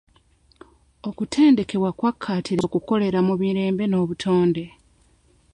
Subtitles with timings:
[1.09, 4.65] Okuteendekebwa kwakattiriza okukolera mu mirembe n'obutonde.